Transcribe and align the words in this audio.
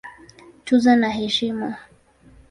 Tuzo 0.65 0.91
na 1.01 1.09
Heshima 1.17 1.69